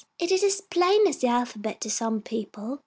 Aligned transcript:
It 0.17 0.31
is 0.31 0.43
as 0.43 0.61
plain 0.61 1.05
as 1.07 1.19
the 1.19 1.27
alphabet 1.27 1.79
to 1.81 1.89
some 1.91 2.23
people. 2.23 2.79